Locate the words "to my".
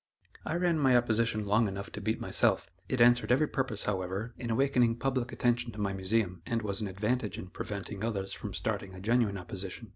5.73-5.93